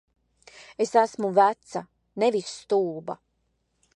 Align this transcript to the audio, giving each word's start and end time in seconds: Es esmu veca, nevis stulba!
Es 0.85 0.93
esmu 1.03 1.29
veca, 1.37 1.81
nevis 2.21 2.49
stulba! 2.57 3.15